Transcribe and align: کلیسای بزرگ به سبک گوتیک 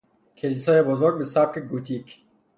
کلیسای 0.37 0.81
بزرگ 0.81 1.17
به 1.17 1.25
سبک 1.25 1.59
گوتیک 1.59 2.19